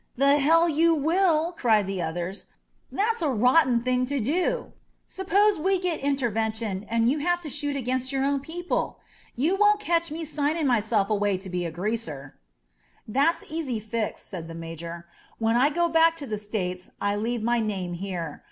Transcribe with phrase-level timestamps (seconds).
[0.17, 2.47] The hell you will," cried the others.
[2.91, 4.73] "That's a rotten thing to do.
[5.07, 8.97] Suppose we get Intervention and you have to shoot against your own people.
[9.35, 12.33] You won't catch me signing myself away to be a greaser."
[13.07, 15.05] "That's easy fixed," said the Major.
[15.37, 18.39] "When I go back to the States I leave my name here.